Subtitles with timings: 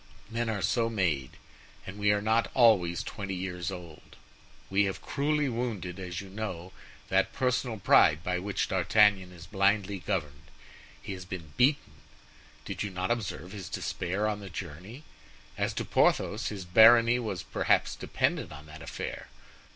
[0.31, 1.37] Men are so made;
[1.85, 4.15] and we are not always twenty years old.
[4.67, 6.73] We have cruelly wounded, as you know,
[7.09, 10.49] that personal pride by which D'Artagnan is blindly governed.
[10.99, 11.93] He has been beaten.
[12.65, 15.03] Did you not observe his despair on the journey?
[15.55, 19.27] As to Porthos, his barony was perhaps dependent on that affair.